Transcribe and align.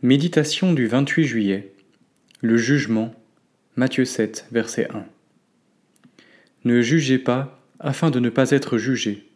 Méditation 0.00 0.74
du 0.74 0.86
28 0.86 1.24
juillet. 1.24 1.72
Le 2.40 2.56
jugement. 2.56 3.12
Matthieu 3.74 4.04
7, 4.04 4.46
verset 4.52 4.86
1. 4.94 5.04
Ne 6.64 6.80
jugez 6.82 7.18
pas 7.18 7.60
afin 7.80 8.12
de 8.12 8.20
ne 8.20 8.28
pas 8.28 8.52
être 8.52 8.78
jugé. 8.78 9.28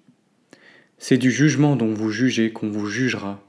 C'est 0.99 1.19
du 1.19 1.33
jugement 1.33 1.75
dont 1.75 1.93
vous 1.93 2.11
jugez 2.13 2.53
qu'on 2.53 2.71
vous 2.71 2.87
jugera, 2.87 3.45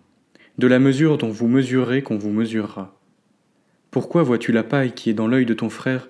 de 0.57 0.65
la 0.65 0.79
mesure 0.79 1.19
dont 1.19 1.29
vous 1.29 1.47
mesurez 1.47 2.01
qu'on 2.01 2.17
vous 2.17 2.31
mesurera. 2.31 2.99
Pourquoi 3.91 4.23
vois-tu 4.23 4.51
la 4.51 4.63
paille 4.63 4.93
qui 4.93 5.11
est 5.11 5.13
dans 5.13 5.27
l'œil 5.27 5.45
de 5.45 5.53
ton 5.53 5.69
frère 5.69 6.09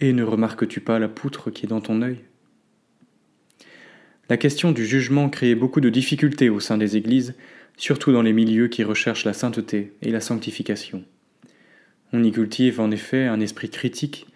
et 0.00 0.14
ne 0.14 0.22
remarques-tu 0.22 0.80
pas 0.80 0.98
la 0.98 1.08
poutre 1.08 1.50
qui 1.50 1.66
est 1.66 1.68
dans 1.68 1.82
ton 1.82 2.00
œil? 2.00 2.20
La 4.30 4.38
question 4.38 4.72
du 4.72 4.86
jugement 4.86 5.28
crée 5.28 5.54
beaucoup 5.54 5.82
de 5.82 5.90
difficultés 5.90 6.48
au 6.48 6.60
sein 6.60 6.78
des 6.78 6.96
églises 6.96 7.34
surtout 7.80 8.12
dans 8.12 8.20
les 8.20 8.34
milieux 8.34 8.68
qui 8.68 8.84
recherchent 8.84 9.24
la 9.24 9.32
sainteté 9.32 9.94
et 10.02 10.10
la 10.10 10.20
sanctification. 10.20 11.02
On 12.12 12.22
y 12.22 12.30
cultive 12.30 12.78
en 12.78 12.90
effet 12.90 13.24
un 13.24 13.40
esprit 13.40 13.70
critique 13.70 14.26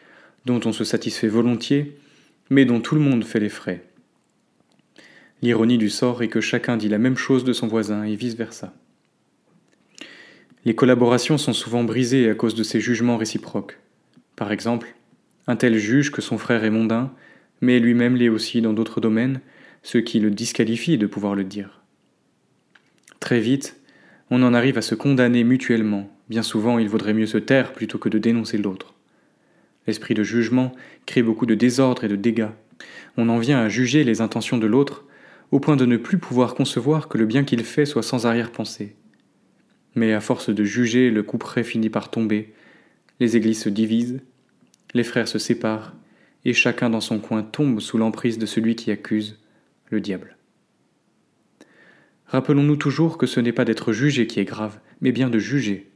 dont 0.46 0.60
on 0.64 0.72
se 0.72 0.82
satisfait 0.82 1.28
volontiers, 1.28 1.94
mais 2.48 2.64
dont 2.64 2.80
tout 2.80 2.94
le 2.94 3.02
monde 3.02 3.22
fait 3.22 3.40
les 3.40 3.50
frais. 3.50 3.84
L'ironie 5.42 5.76
du 5.76 5.90
sort 5.90 6.22
est 6.22 6.28
que 6.28 6.40
chacun 6.40 6.78
dit 6.78 6.88
la 6.88 6.96
même 6.96 7.18
chose 7.18 7.44
de 7.44 7.52
son 7.52 7.66
voisin 7.66 8.04
et 8.04 8.16
vice-versa. 8.16 8.72
Les 10.64 10.74
collaborations 10.74 11.36
sont 11.36 11.52
souvent 11.52 11.84
brisées 11.84 12.30
à 12.30 12.34
cause 12.34 12.54
de 12.54 12.62
ces 12.62 12.80
jugements 12.80 13.18
réciproques. 13.18 13.78
Par 14.36 14.52
exemple, 14.52 14.94
un 15.46 15.56
tel 15.56 15.76
juge 15.76 16.10
que 16.10 16.22
son 16.22 16.38
frère 16.38 16.64
est 16.64 16.70
mondain, 16.70 17.12
mais 17.60 17.78
lui-même 17.78 18.16
l'est 18.16 18.30
aussi 18.30 18.62
dans 18.62 18.72
d'autres 18.72 19.02
domaines, 19.02 19.42
ce 19.82 19.98
qui 19.98 20.18
le 20.18 20.30
disqualifie 20.30 20.96
de 20.96 21.06
pouvoir 21.06 21.34
le 21.34 21.44
dire. 21.44 21.83
Très 23.24 23.40
vite, 23.40 23.80
on 24.28 24.42
en 24.42 24.52
arrive 24.52 24.76
à 24.76 24.82
se 24.82 24.94
condamner 24.94 25.44
mutuellement. 25.44 26.10
Bien 26.28 26.42
souvent, 26.42 26.78
il 26.78 26.90
vaudrait 26.90 27.14
mieux 27.14 27.24
se 27.24 27.38
taire 27.38 27.72
plutôt 27.72 27.96
que 27.96 28.10
de 28.10 28.18
dénoncer 28.18 28.58
l'autre. 28.58 28.92
L'esprit 29.86 30.12
de 30.12 30.22
jugement 30.22 30.72
crée 31.06 31.22
beaucoup 31.22 31.46
de 31.46 31.54
désordre 31.54 32.04
et 32.04 32.08
de 32.08 32.16
dégâts. 32.16 32.50
On 33.16 33.30
en 33.30 33.38
vient 33.38 33.60
à 33.60 33.70
juger 33.70 34.04
les 34.04 34.20
intentions 34.20 34.58
de 34.58 34.66
l'autre, 34.66 35.06
au 35.52 35.58
point 35.58 35.76
de 35.76 35.86
ne 35.86 35.96
plus 35.96 36.18
pouvoir 36.18 36.54
concevoir 36.54 37.08
que 37.08 37.16
le 37.16 37.24
bien 37.24 37.44
qu'il 37.44 37.64
fait 37.64 37.86
soit 37.86 38.02
sans 38.02 38.26
arrière-pensée. 38.26 38.94
Mais 39.94 40.12
à 40.12 40.20
force 40.20 40.50
de 40.50 40.62
juger, 40.62 41.10
le 41.10 41.22
couperet 41.22 41.64
finit 41.64 41.88
par 41.88 42.10
tomber, 42.10 42.52
les 43.20 43.38
églises 43.38 43.62
se 43.62 43.70
divisent, 43.70 44.20
les 44.92 45.02
frères 45.02 45.28
se 45.28 45.38
séparent, 45.38 45.94
et 46.44 46.52
chacun 46.52 46.90
dans 46.90 47.00
son 47.00 47.20
coin 47.20 47.42
tombe 47.42 47.80
sous 47.80 47.96
l'emprise 47.96 48.36
de 48.36 48.44
celui 48.44 48.76
qui 48.76 48.90
accuse, 48.90 49.38
le 49.88 50.02
diable. 50.02 50.36
Rappelons-nous 52.34 52.74
toujours 52.74 53.16
que 53.16 53.26
ce 53.26 53.38
n'est 53.38 53.52
pas 53.52 53.64
d'être 53.64 53.92
jugé 53.92 54.26
qui 54.26 54.40
est 54.40 54.44
grave, 54.44 54.80
mais 55.00 55.12
bien 55.12 55.30
de 55.30 55.38
juger. 55.38 55.92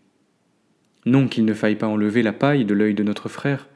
Non 1.05 1.27
qu'il 1.27 1.45
ne 1.45 1.53
faille 1.53 1.75
pas 1.75 1.89
enlever 1.89 2.23
la 2.23 2.33
paille 2.33 2.65
de 2.65 2.75
l'œil 2.75 2.95
de 2.95 3.03
notre 3.03 3.29
frère, 3.29 3.69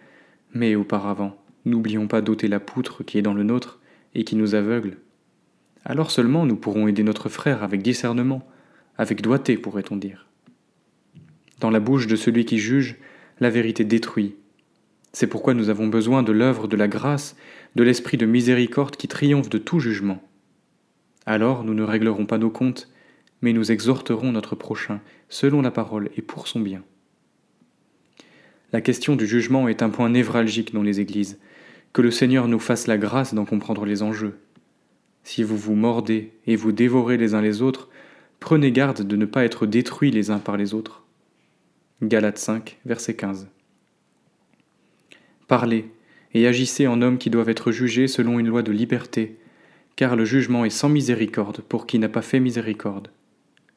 mais 0.55 0.77
auparavant, 0.77 1.37
n'oublions 1.65 2.07
pas 2.07 2.21
d'ôter 2.21 2.47
la 2.47 2.61
poutre 2.61 3.03
qui 3.03 3.19
est 3.19 3.23
dans 3.23 3.35
le 3.35 3.43
nôtre 3.43 3.81
et 4.15 4.23
qui 4.23 4.37
nous 4.37 4.55
aveugle. 4.55 4.99
Alors 5.85 6.13
seulement 6.13 6.47
nous 6.47 6.55
pourrons 6.55 6.87
aider 6.87 7.03
notre 7.03 7.29
frère 7.29 7.65
avec 7.65 7.83
discernement, 7.83 8.49
avec 8.97 9.23
doigté, 9.23 9.57
pourrait-on 9.57 9.97
dire. 9.97 10.29
Dans 11.59 11.71
la 11.71 11.81
bouche 11.81 12.07
de 12.07 12.15
celui 12.15 12.45
qui 12.45 12.59
juge, 12.59 12.95
la 13.41 13.51
vérité 13.51 13.83
détruit. 13.83 14.37
C'est 15.13 15.27
pourquoi 15.27 15.55
nous 15.55 15.69
avons 15.69 15.89
besoin 15.89 16.23
de 16.23 16.31
l'œuvre 16.31 16.69
de 16.69 16.77
la 16.77 16.87
grâce, 16.87 17.35
de 17.75 17.83
l'esprit 17.83 18.19
de 18.19 18.27
miséricorde 18.27 18.95
qui 18.95 19.09
triomphe 19.09 19.51
de 19.51 19.59
tout 19.59 19.81
jugement. 19.81 20.23
Alors 21.27 21.65
nous 21.65 21.75
ne 21.75 21.83
réglerons 21.83 22.27
pas 22.27 22.39
nos 22.39 22.51
comptes, 22.51 22.89
mais 23.41 23.53
nous 23.53 23.73
exhorterons 23.73 24.33
notre 24.33 24.55
prochain 24.55 25.01
selon 25.29 25.63
la 25.63 25.71
parole 25.71 26.11
et 26.17 26.23
pour 26.23 26.49
son 26.49 26.61
bien. 26.61 26.83
La 28.73 28.81
question 28.81 29.17
du 29.17 29.27
jugement 29.27 29.69
est 29.69 29.83
un 29.83 29.91
point 29.91 30.09
névralgique 30.09 30.73
dans 30.73 30.83
les 30.83 31.01
églises. 31.01 31.39
Que 31.93 32.01
le 32.01 32.11
Seigneur 32.11 32.49
nous 32.49 32.59
fasse 32.59 32.87
la 32.87 32.97
grâce 32.97 33.35
d'en 33.35 33.45
comprendre 33.45 33.85
les 33.85 34.03
enjeux. 34.03 34.39
Si 35.25 35.43
vous 35.43 35.59
vous 35.59 35.75
mordez 35.75 36.33
et 36.47 36.57
vous 36.57 36.73
dévorez 36.73 37.19
les 37.19 37.35
uns 37.35 37.43
les 37.43 37.61
autres, 37.61 37.91
prenez 38.41 38.73
garde 38.73 39.03
de 39.03 39.17
ne 39.17 39.27
pas 39.27 39.45
être 39.45 39.67
détruits 39.67 40.11
les 40.11 40.31
uns 40.31 40.39
par 40.39 40.57
les 40.57 40.73
autres. 40.73 41.05
Galates 42.03 42.39
5, 42.39 42.79
verset 42.87 43.15
15. 43.15 43.49
Parlez 45.49 45.91
et 46.35 46.47
agissez 46.47 46.87
en 46.87 47.03
hommes 47.03 47.19
qui 47.19 47.29
doivent 47.29 47.51
être 47.51 47.73
jugés 47.73 48.09
selon 48.09 48.39
une 48.39 48.49
loi 48.49 48.63
de 48.63 48.73
liberté, 48.73 49.39
car 49.97 50.17
le 50.17 50.25
jugement 50.25 50.65
est 50.65 50.71
sans 50.71 50.89
miséricorde 50.89 51.61
pour 51.61 51.87
qui 51.87 51.99
n'a 51.99 52.09
pas 52.09 52.23
fait 52.23 52.41
miséricorde. 52.41 53.09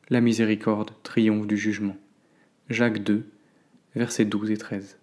La 0.10 0.22
miséricorde 0.22 0.92
triomphe 1.04 1.48
du 1.48 1.58
jugement. 1.58 1.98
Jacques 2.70 3.04
2, 3.04 3.28
versets 3.96 4.26
12 4.26 4.52
et 4.52 4.58
13. 4.58 4.98